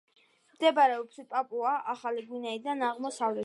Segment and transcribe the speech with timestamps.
[0.53, 3.39] მდებარეობს პაპუა-ახალი გვინეიდან აღმოსავლეთით.